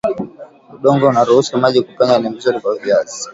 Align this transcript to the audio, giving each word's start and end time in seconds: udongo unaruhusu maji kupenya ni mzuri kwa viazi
udongo 0.75 1.05
unaruhusu 1.07 1.57
maji 1.57 1.81
kupenya 1.81 2.17
ni 2.19 2.29
mzuri 2.29 2.59
kwa 2.61 2.75
viazi 2.77 3.29